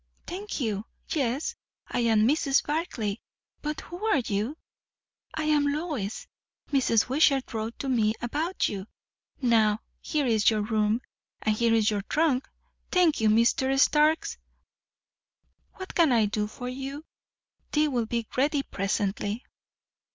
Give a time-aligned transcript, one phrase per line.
[0.25, 0.85] "Thank you.
[1.09, 1.55] Yes,
[1.87, 2.65] I am Mrs.
[2.65, 3.17] Barclay;
[3.61, 4.57] but who are you?"
[5.35, 6.25] "I am Lois.
[6.71, 7.07] Mrs.
[7.07, 8.87] Wishart wrote to me about you.
[9.43, 11.01] Now, here is your room;
[11.43, 12.49] and here is your trunk.
[12.91, 13.79] Thank you, Mr.
[13.79, 14.39] Starks.
[15.75, 17.05] What can I do for you?
[17.71, 19.45] Tea will be ready presently."